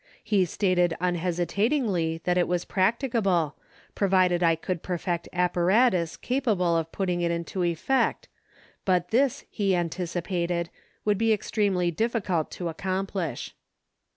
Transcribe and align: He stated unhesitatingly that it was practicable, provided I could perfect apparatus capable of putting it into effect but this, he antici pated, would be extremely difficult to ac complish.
He 0.23 0.45
stated 0.45 0.95
unhesitatingly 0.99 2.21
that 2.23 2.35
it 2.35 2.47
was 2.47 2.65
practicable, 2.65 3.55
provided 3.93 4.41
I 4.41 4.55
could 4.55 4.81
perfect 4.81 5.29
apparatus 5.31 6.17
capable 6.17 6.75
of 6.75 6.91
putting 6.91 7.21
it 7.21 7.29
into 7.29 7.61
effect 7.61 8.27
but 8.83 9.09
this, 9.09 9.45
he 9.51 9.73
antici 9.73 10.23
pated, 10.23 10.71
would 11.05 11.19
be 11.19 11.31
extremely 11.31 11.91
difficult 11.91 12.49
to 12.49 12.67
ac 12.67 12.77
complish. 12.79 13.51